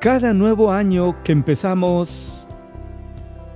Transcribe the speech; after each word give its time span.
Cada 0.00 0.32
nuevo 0.32 0.72
año 0.72 1.22
que 1.22 1.32
empezamos, 1.32 2.46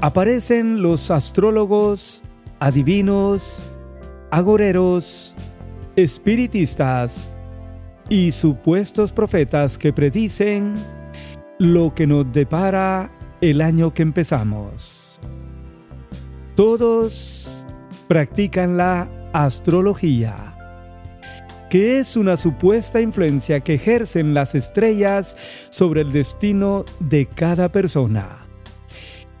aparecen 0.00 0.82
los 0.82 1.10
astrólogos, 1.10 2.22
adivinos, 2.60 3.66
agoreros, 4.30 5.34
espiritistas 5.96 7.28
y 8.08 8.30
supuestos 8.30 9.10
profetas 9.10 9.78
que 9.78 9.92
predicen 9.92 10.76
lo 11.58 11.92
que 11.92 12.06
nos 12.06 12.30
depara 12.30 13.10
el 13.40 13.60
año 13.60 13.92
que 13.92 14.02
empezamos. 14.02 15.18
Todos 16.54 17.66
practican 18.06 18.76
la 18.76 19.10
astrología, 19.32 20.56
que 21.70 21.98
es 21.98 22.16
una 22.16 22.36
supuesta 22.36 23.00
influencia 23.00 23.60
que 23.60 23.74
ejercen 23.74 24.34
las 24.34 24.54
estrellas 24.54 25.36
sobre 25.70 26.02
el 26.02 26.12
destino 26.12 26.84
de 27.00 27.26
cada 27.26 27.70
persona. 27.70 28.46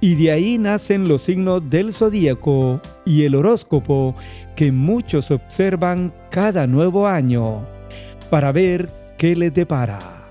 Y 0.00 0.14
de 0.14 0.30
ahí 0.30 0.58
nacen 0.58 1.08
los 1.08 1.22
signos 1.22 1.68
del 1.68 1.92
zodíaco 1.92 2.80
y 3.04 3.24
el 3.24 3.34
horóscopo 3.34 4.14
que 4.54 4.70
muchos 4.70 5.30
observan 5.30 6.14
cada 6.30 6.66
nuevo 6.66 7.08
año 7.08 7.66
para 8.30 8.52
ver 8.52 8.90
qué 9.16 9.34
les 9.34 9.52
depara. 9.52 10.30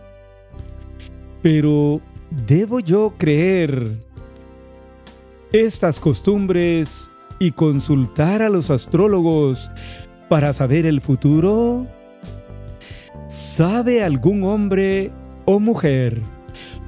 Pero, 1.41 1.99
¿debo 2.47 2.79
yo 2.79 3.13
creer 3.17 3.97
estas 5.51 5.99
costumbres 5.99 7.09
y 7.39 7.51
consultar 7.51 8.41
a 8.41 8.49
los 8.49 8.69
astrólogos 8.69 9.69
para 10.29 10.53
saber 10.53 10.85
el 10.85 11.01
futuro? 11.01 11.87
¿Sabe 13.27 14.03
algún 14.03 14.43
hombre 14.43 15.11
o 15.45 15.59
mujer 15.59 16.21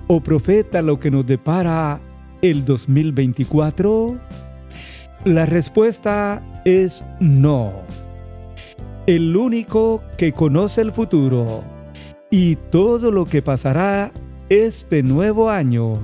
o 0.07 0.21
profeta 0.21 0.81
lo 0.81 0.97
que 0.97 1.11
nos 1.11 1.25
depara 1.25 2.01
el 2.41 2.65
2024? 2.65 4.19
La 5.25 5.45
respuesta 5.45 6.41
es 6.65 7.03
no. 7.19 7.73
El 9.05 9.35
único 9.35 10.03
que 10.17 10.31
conoce 10.31 10.81
el 10.81 10.91
futuro 10.91 11.63
y 12.29 12.55
todo 12.55 13.11
lo 13.11 13.25
que 13.25 13.41
pasará 13.41 14.11
este 14.49 15.03
nuevo 15.03 15.49
año 15.49 15.99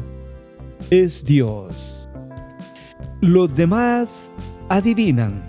es 0.89 1.23
Dios. 1.23 2.09
Los 3.22 3.53
demás 3.55 4.31
adivinan, 4.70 5.44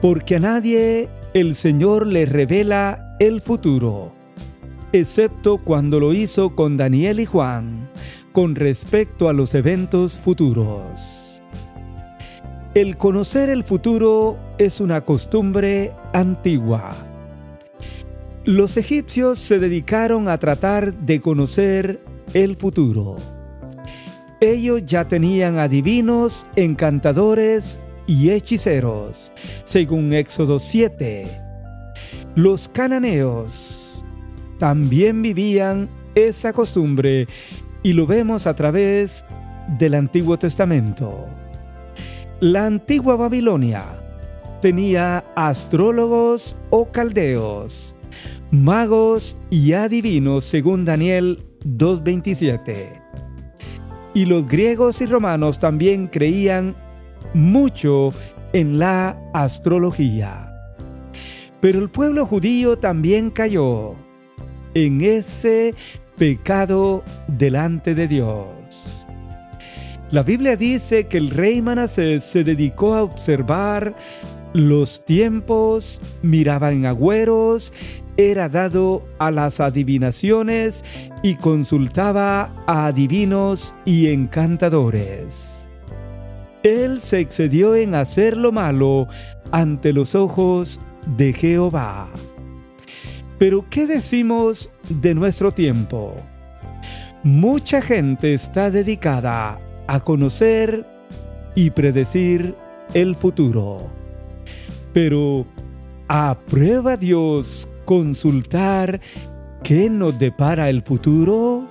porque 0.00 0.36
a 0.36 0.40
nadie 0.40 1.08
el 1.34 1.54
Señor 1.54 2.06
le 2.06 2.26
revela 2.26 3.16
el 3.18 3.40
futuro, 3.40 4.14
excepto 4.92 5.58
cuando 5.58 6.00
lo 6.00 6.12
hizo 6.12 6.54
con 6.54 6.76
Daniel 6.76 7.20
y 7.20 7.26
Juan 7.26 7.90
con 8.32 8.54
respecto 8.54 9.30
a 9.30 9.32
los 9.32 9.54
eventos 9.54 10.18
futuros. 10.18 11.42
El 12.74 12.98
conocer 12.98 13.48
el 13.48 13.64
futuro 13.64 14.38
es 14.58 14.82
una 14.82 15.00
costumbre 15.00 15.94
antigua. 16.12 16.94
Los 18.44 18.76
egipcios 18.76 19.38
se 19.38 19.58
dedicaron 19.58 20.28
a 20.28 20.36
tratar 20.36 20.94
de 20.94 21.22
conocer 21.22 22.04
el 22.34 22.56
futuro. 22.56 23.16
Ellos 24.42 24.84
ya 24.84 25.08
tenían 25.08 25.58
adivinos, 25.58 26.46
encantadores 26.54 27.80
y 28.06 28.30
hechiceros, 28.30 29.32
según 29.64 30.12
Éxodo 30.12 30.58
7. 30.58 31.26
Los 32.34 32.68
cananeos 32.68 34.04
también 34.58 35.22
vivían 35.22 35.88
esa 36.14 36.52
costumbre 36.52 37.26
y 37.82 37.92
lo 37.92 38.06
vemos 38.06 38.46
a 38.46 38.54
través 38.54 39.24
del 39.78 39.94
Antiguo 39.94 40.36
Testamento. 40.36 41.26
La 42.40 42.66
antigua 42.66 43.16
Babilonia 43.16 43.84
tenía 44.60 45.24
astrólogos 45.34 46.56
o 46.70 46.90
caldeos, 46.90 47.94
magos 48.50 49.36
y 49.50 49.72
adivinos 49.72 50.44
según 50.44 50.84
Daniel 50.84 51.44
2.27. 51.64 53.02
Y 54.14 54.24
los 54.24 54.46
griegos 54.46 55.00
y 55.00 55.06
romanos 55.06 55.58
también 55.58 56.06
creían 56.06 56.74
mucho 57.34 58.12
en 58.52 58.78
la 58.78 59.18
astrología. 59.34 60.52
Pero 61.60 61.78
el 61.78 61.90
pueblo 61.90 62.26
judío 62.26 62.78
también 62.78 63.30
cayó 63.30 63.96
en 64.74 65.00
ese 65.00 65.74
pecado 66.16 67.02
delante 67.28 67.94
de 67.94 68.08
Dios. 68.08 69.06
La 70.10 70.22
Biblia 70.22 70.56
dice 70.56 71.08
que 71.08 71.18
el 71.18 71.30
rey 71.30 71.60
Manasés 71.60 72.22
se 72.24 72.44
dedicó 72.44 72.94
a 72.94 73.02
observar 73.02 73.96
los 74.52 75.04
tiempos, 75.04 76.00
miraba 76.22 76.70
en 76.70 76.86
agüeros, 76.86 77.72
era 78.16 78.48
dado 78.48 79.06
a 79.18 79.30
las 79.30 79.60
adivinaciones 79.60 80.84
y 81.22 81.34
consultaba 81.34 82.54
a 82.66 82.86
adivinos 82.86 83.74
y 83.84 84.08
encantadores. 84.08 85.68
Él 86.66 87.00
se 87.00 87.20
excedió 87.20 87.76
en 87.76 87.94
hacer 87.94 88.36
lo 88.36 88.50
malo 88.50 89.06
ante 89.52 89.92
los 89.92 90.16
ojos 90.16 90.80
de 91.16 91.32
Jehová. 91.32 92.08
Pero 93.38 93.64
¿qué 93.70 93.86
decimos 93.86 94.68
de 94.88 95.14
nuestro 95.14 95.52
tiempo? 95.52 96.16
Mucha 97.22 97.80
gente 97.80 98.34
está 98.34 98.72
dedicada 98.72 99.60
a 99.86 100.00
conocer 100.00 100.84
y 101.54 101.70
predecir 101.70 102.56
el 102.94 103.14
futuro. 103.14 103.92
Pero 104.92 105.46
¿aprueba 106.08 106.96
Dios 106.96 107.68
consultar 107.84 109.00
qué 109.62 109.88
nos 109.88 110.18
depara 110.18 110.68
el 110.68 110.82
futuro? 110.82 111.68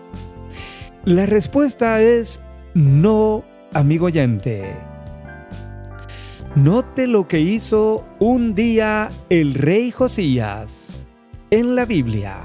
La 1.03 1.25
respuesta 1.25 2.01
es 2.01 2.41
no, 2.73 3.43
amigo 3.75 4.05
oyente. 4.05 4.73
Note 6.55 7.07
lo 7.07 7.27
que 7.27 7.41
hizo 7.41 8.07
un 8.19 8.55
día 8.55 9.09
el 9.29 9.53
rey 9.53 9.91
Josías 9.91 11.05
en 11.51 11.75
la 11.75 11.85
Biblia, 11.85 12.37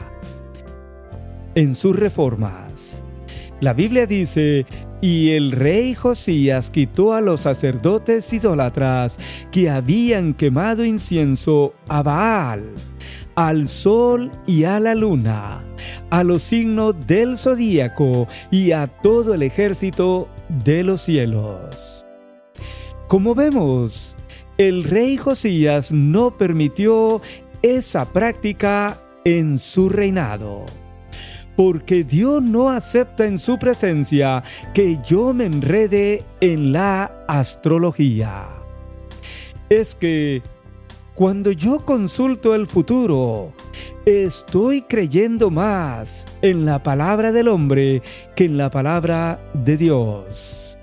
en 1.54 1.76
sus 1.76 1.96
reformas. 1.96 3.04
La 3.60 3.74
Biblia 3.74 4.06
dice, 4.06 4.66
y 5.00 5.30
el 5.30 5.52
rey 5.52 5.94
Josías 5.94 6.68
quitó 6.68 7.14
a 7.14 7.20
los 7.20 7.42
sacerdotes 7.42 8.32
idólatras 8.32 9.16
que 9.52 9.70
habían 9.70 10.34
quemado 10.34 10.84
incienso 10.84 11.74
a 11.86 12.02
Baal, 12.02 12.74
al 13.36 13.68
sol 13.68 14.32
y 14.48 14.64
a 14.64 14.80
la 14.80 14.96
luna, 14.96 15.64
a 16.10 16.24
los 16.24 16.42
signos 16.42 16.96
del 17.06 17.38
zodíaco 17.38 18.26
y 18.50 18.72
a 18.72 18.88
todo 18.88 19.34
el 19.34 19.44
ejército 19.44 20.28
de 20.64 20.84
los 20.84 21.02
cielos. 21.02 22.04
Como 23.08 23.34
vemos, 23.34 24.16
el 24.58 24.84
rey 24.84 25.16
Josías 25.16 25.90
no 25.92 26.36
permitió 26.36 27.20
esa 27.62 28.12
práctica 28.12 29.02
en 29.24 29.58
su 29.58 29.88
reinado. 29.88 30.66
Porque 31.56 32.04
Dios 32.04 32.42
no 32.42 32.70
acepta 32.70 33.26
en 33.26 33.38
su 33.38 33.58
presencia 33.58 34.42
que 34.72 34.98
yo 35.04 35.34
me 35.34 35.44
enrede 35.44 36.24
en 36.40 36.72
la 36.72 37.24
astrología. 37.28 38.48
Es 39.68 39.94
que 39.94 40.42
cuando 41.14 41.52
yo 41.52 41.84
consulto 41.84 42.54
el 42.54 42.66
futuro, 42.66 43.52
estoy 44.06 44.82
creyendo 44.82 45.50
más 45.50 46.24
en 46.42 46.64
la 46.64 46.82
palabra 46.82 47.32
del 47.32 47.48
hombre 47.48 48.02
que 48.34 48.44
en 48.44 48.56
la 48.56 48.70
palabra 48.70 49.40
de 49.52 49.76
Dios. 49.76 50.78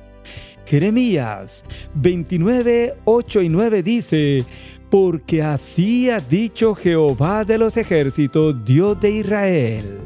Jeremías 0.66 1.64
29, 1.96 2.98
8 3.06 3.42
y 3.42 3.50
9 3.50 3.84
dice, 3.84 4.46
porque 4.90 5.42
así 5.42 6.10
ha 6.10 6.20
dicho 6.20 6.76
Jehová 6.76 7.44
de 7.44 7.58
los 7.58 7.78
ejércitos, 7.78 8.64
Dios 8.66 9.00
de 9.00 9.12
Israel. 9.12 10.02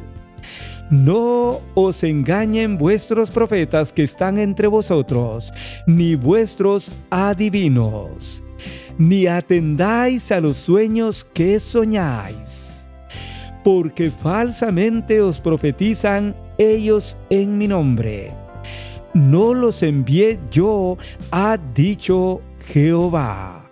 No 0.92 1.62
os 1.74 2.04
engañen 2.04 2.78
vuestros 2.78 3.32
profetas 3.32 3.94
que 3.94 4.04
están 4.04 4.38
entre 4.38 4.68
vosotros, 4.68 5.54
ni 5.88 6.16
vuestros 6.16 6.92
adivinos, 7.10 8.44
ni 8.98 9.28
atendáis 9.28 10.32
a 10.32 10.40
los 10.40 10.58
sueños 10.58 11.24
que 11.24 11.60
soñáis, 11.60 12.88
porque 13.64 14.12
falsamente 14.12 15.22
os 15.22 15.40
profetizan 15.40 16.36
ellos 16.58 17.18
en 17.30 17.58
mi 17.58 17.68
nombre. 17.68 18.36
No 19.14 19.54
los 19.54 19.84
envié 19.84 20.40
yo, 20.52 20.98
ha 21.32 21.58
dicho 21.74 22.42
Jehová. 22.68 23.70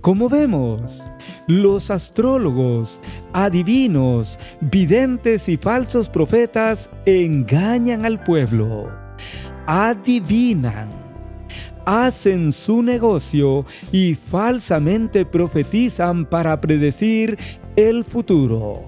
Como 0.00 0.28
vemos, 0.28 1.04
los 1.46 1.90
astrólogos, 1.90 3.00
adivinos, 3.32 4.38
videntes 4.60 5.48
y 5.48 5.56
falsos 5.56 6.08
profetas 6.08 6.90
engañan 7.06 8.04
al 8.04 8.22
pueblo, 8.22 8.88
adivinan, 9.66 10.88
hacen 11.86 12.52
su 12.52 12.82
negocio 12.82 13.64
y 13.90 14.14
falsamente 14.14 15.24
profetizan 15.26 16.26
para 16.26 16.60
predecir 16.60 17.38
el 17.76 18.04
futuro. 18.04 18.84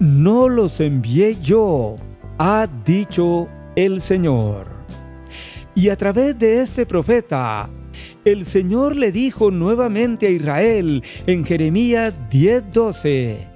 No 0.00 0.48
los 0.48 0.80
envié 0.80 1.36
yo, 1.40 1.98
ha 2.38 2.66
dicho 2.84 3.48
el 3.76 4.00
Señor. 4.00 4.74
Y 5.74 5.88
a 5.88 5.96
través 5.96 6.38
de 6.38 6.62
este 6.62 6.86
profeta, 6.86 7.68
el 8.24 8.46
Señor 8.46 8.96
le 8.96 9.12
dijo 9.12 9.50
nuevamente 9.50 10.26
a 10.26 10.30
Israel 10.30 11.02
en 11.26 11.44
Jeremías 11.44 12.14
10:12, 12.30 13.50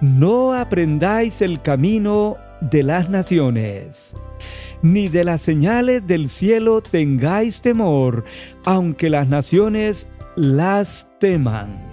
no 0.00 0.52
aprendáis 0.52 1.42
el 1.42 1.60
camino 1.60 2.36
de 2.60 2.82
las 2.82 3.10
naciones, 3.10 4.16
ni 4.82 5.08
de 5.08 5.24
las 5.24 5.42
señales 5.42 6.06
del 6.06 6.28
cielo 6.28 6.80
tengáis 6.80 7.62
temor, 7.62 8.24
aunque 8.64 9.10
las 9.10 9.28
naciones 9.28 10.08
las 10.36 11.08
teman. 11.18 11.88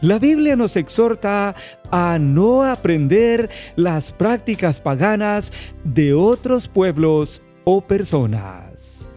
La 0.00 0.18
Biblia 0.18 0.56
nos 0.56 0.76
exhorta 0.76 1.54
a 1.92 2.18
no 2.18 2.64
aprender 2.64 3.48
las 3.76 4.12
prácticas 4.12 4.80
paganas 4.80 5.52
de 5.84 6.12
otros 6.12 6.68
pueblos 6.68 7.40
o 7.64 7.82
personas. 7.82 9.12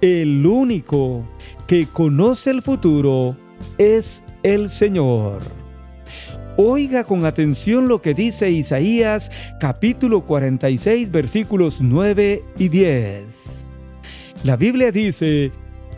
El 0.00 0.46
único 0.46 1.28
que 1.66 1.86
conoce 1.86 2.50
el 2.50 2.62
futuro 2.62 3.36
es 3.78 4.24
el 4.44 4.68
Señor. 4.68 5.63
Oiga 6.56 7.02
con 7.02 7.24
atención 7.24 7.88
lo 7.88 8.00
que 8.00 8.14
dice 8.14 8.48
Isaías 8.48 9.32
capítulo 9.58 10.24
46 10.24 11.10
versículos 11.10 11.80
9 11.80 12.44
y 12.56 12.68
10. 12.68 13.24
La 14.44 14.56
Biblia 14.56 14.92
dice, 14.92 15.50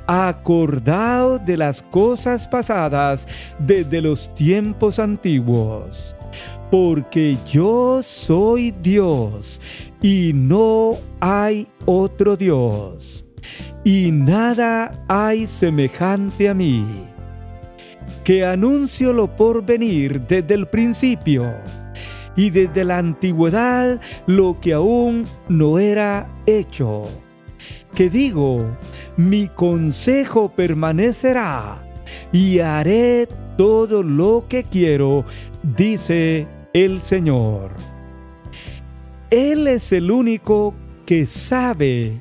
Acordaos 0.06 1.44
de 1.44 1.58
las 1.58 1.82
cosas 1.82 2.48
pasadas 2.48 3.28
desde 3.58 4.00
los 4.00 4.32
tiempos 4.32 4.98
antiguos, 4.98 6.16
porque 6.70 7.36
yo 7.46 8.02
soy 8.02 8.74
Dios 8.80 9.60
y 10.00 10.32
no 10.34 10.96
hay 11.20 11.68
otro 11.84 12.34
Dios, 12.34 13.26
y 13.84 14.10
nada 14.10 15.04
hay 15.06 15.46
semejante 15.46 16.48
a 16.48 16.54
mí, 16.54 16.86
que 18.24 18.44
anuncio 18.44 19.12
lo 19.12 19.34
por 19.36 19.64
venir 19.64 20.22
desde 20.22 20.54
el 20.54 20.66
principio 20.66 21.52
y 22.36 22.50
desde 22.50 22.84
la 22.84 22.98
antigüedad 22.98 24.00
lo 24.26 24.60
que 24.60 24.74
aún 24.74 25.26
no 25.48 25.78
era 25.78 26.28
hecho 26.46 27.08
que 27.96 28.10
digo, 28.10 28.76
mi 29.16 29.48
consejo 29.48 30.50
permanecerá 30.54 31.82
y 32.30 32.58
haré 32.58 33.26
todo 33.56 34.02
lo 34.02 34.44
que 34.48 34.64
quiero, 34.64 35.24
dice 35.62 36.46
el 36.74 37.00
Señor. 37.00 37.72
Él 39.30 39.66
es 39.66 39.92
el 39.92 40.10
único 40.10 40.74
que 41.06 41.24
sabe 41.24 42.20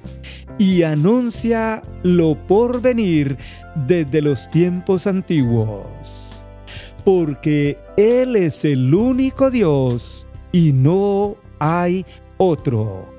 y 0.58 0.84
anuncia 0.84 1.84
lo 2.04 2.36
por 2.48 2.82
venir 2.82 3.38
desde 3.88 4.22
los 4.22 4.50
tiempos 4.50 5.08
antiguos, 5.08 6.46
porque 7.04 7.78
Él 7.98 8.36
es 8.36 8.66
el 8.66 8.94
único 8.94 9.52
Dios 9.52 10.28
y 10.52 10.72
no 10.72 11.38
hay 11.60 12.06
otro. 12.38 13.14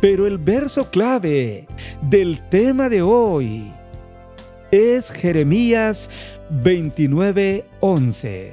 Pero 0.00 0.26
el 0.26 0.38
verso 0.38 0.90
clave 0.90 1.66
del 2.02 2.40
tema 2.48 2.88
de 2.88 3.02
hoy 3.02 3.72
es 4.70 5.10
Jeremías 5.10 6.08
29:11. 6.50 8.52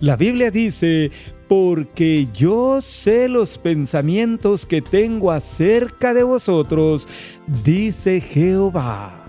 La 0.00 0.16
Biblia 0.16 0.50
dice, 0.50 1.10
porque 1.50 2.28
yo 2.32 2.80
sé 2.80 3.28
los 3.28 3.58
pensamientos 3.58 4.64
que 4.64 4.80
tengo 4.80 5.32
acerca 5.32 6.14
de 6.14 6.22
vosotros, 6.22 7.08
dice 7.64 8.20
Jehová. 8.20 9.24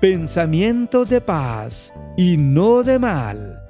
Pensamientos 0.00 1.08
de 1.08 1.20
paz 1.20 1.92
y 2.16 2.36
no 2.36 2.84
de 2.84 3.00
mal, 3.00 3.60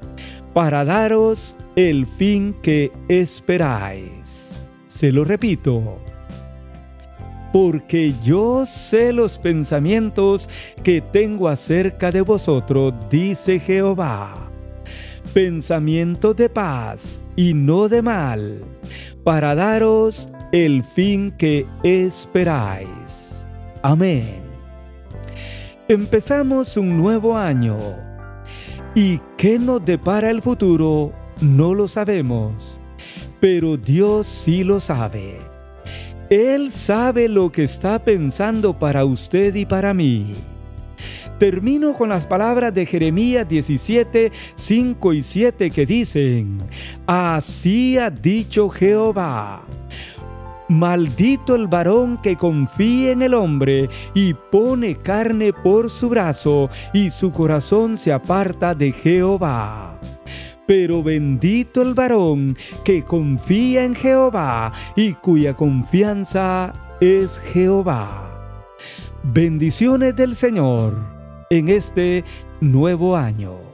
para 0.53 0.85
daros 0.85 1.57
el 1.75 2.05
fin 2.07 2.55
que 2.63 2.93
esperáis. 3.09 4.55
Se 4.87 5.11
lo 5.11 5.25
repito 5.25 5.99
porque 7.55 8.13
yo 8.23 8.67
sé 8.67 9.15
los 9.15 9.39
pensamientos 9.39 10.49
que 10.83 11.01
tengo 11.01 11.49
acerca 11.49 12.11
de 12.11 12.21
vosotros, 12.21 12.93
dice 13.09 13.61
Jehová. 13.61 14.52
Pensamientos 15.35 16.37
de 16.37 16.51
paz 16.51 17.19
y 17.37 17.55
no 17.55 17.89
de 17.89 18.03
mal, 18.03 18.63
para 19.25 19.55
daros 19.55 20.29
el 20.53 20.85
fin 20.85 21.31
que 21.39 21.67
esperáis. 21.83 23.49
Amén. 23.83 24.43
Empezamos 25.89 26.77
un 26.77 26.99
nuevo 26.99 27.35
año. 27.35 27.79
¿Y 28.95 29.21
qué 29.39 29.59
nos 29.59 29.83
depara 29.83 30.29
el 30.31 30.43
futuro? 30.43 31.15
No 31.41 31.75
lo 31.75 31.89
sabemos, 31.89 32.83
pero 33.41 33.79
Dios 33.79 34.27
sí 34.27 34.65
lo 34.65 34.81
sabe. 34.81 35.39
Él 36.29 36.71
sabe 36.71 37.31
lo 37.31 37.51
que 37.51 37.65
está 37.65 38.05
pensando 38.05 38.79
para 38.79 39.07
usted 39.07 39.55
y 39.55 39.65
para 39.65 39.95
mí. 39.95 40.37
Termino 41.39 41.97
con 41.97 42.09
las 42.09 42.27
palabras 42.27 42.73
de 42.73 42.87
Jeremías 42.87 43.49
17, 43.49 44.31
5 44.55 45.13
y 45.13 45.23
7 45.23 45.71
que 45.71 45.87
dicen, 45.87 46.63
Así 47.07 47.99
ha 47.99 48.11
dicho 48.11 48.69
Jehová. 48.69 49.63
Maldito 50.69 51.55
el 51.55 51.67
varón 51.67 52.19
que 52.23 52.37
confía 52.37 53.13
en 53.13 53.23
el 53.23 53.35
hombre 53.35 53.91
y 54.15 54.33
pone 54.35 54.97
carne 54.97 55.53
por 55.53 55.91
su 55.91 56.09
brazo 56.09 56.71
y 56.95 57.11
su 57.11 57.31
corazón 57.33 57.99
se 57.99 58.13
aparta 58.13 58.75
de 58.75 58.93
Jehová. 58.93 60.01
Pero 60.67 61.03
bendito 61.03 61.83
el 61.83 61.93
varón 61.93 62.57
que 62.85 63.05
confía 63.05 63.85
en 63.85 63.95
Jehová 63.95 64.73
y 64.97 65.13
cuya 65.15 65.55
confianza 65.55 66.73
es 67.01 67.39
Jehová. 67.39 68.29
Bendiciones 69.25 70.17
del 70.17 70.35
Señor 70.35 71.12
en 71.53 71.69
este 71.69 72.25
nuevo 72.63 73.15
año. 73.15 73.72